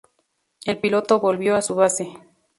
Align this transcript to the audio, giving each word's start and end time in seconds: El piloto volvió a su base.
El 0.65 0.79
piloto 0.79 1.19
volvió 1.19 1.55
a 1.55 1.61
su 1.61 1.75
base. 1.75 2.11